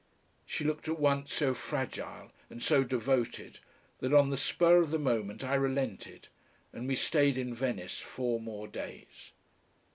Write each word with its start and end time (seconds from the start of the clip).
She 0.47 0.63
looked 0.63 0.87
at 0.87 0.97
once 0.99 1.31
so 1.31 1.53
fragile 1.53 2.31
and 2.49 2.59
so 2.59 2.83
devoted 2.83 3.59
that 3.99 4.15
on 4.15 4.31
the 4.31 4.35
spur 4.35 4.77
of 4.77 4.89
the 4.89 4.97
moment 4.97 5.43
I 5.43 5.53
relented, 5.53 6.27
and 6.73 6.87
we 6.87 6.95
stayed 6.95 7.37
in 7.37 7.53
Venice 7.53 7.99
four 7.99 8.39
more 8.39 8.67
days. 8.67 9.31